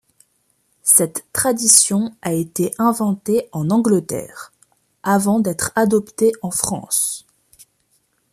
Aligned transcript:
Cette 0.81 1.27
tradition 1.31 2.15
a 2.23 2.33
été 2.33 2.73
inventée 2.79 3.47
en 3.51 3.69
Angleterre, 3.69 4.51
avant 5.03 5.39
d'être 5.39 5.71
adoptée 5.75 6.31
en 6.41 6.49
France. 6.49 7.27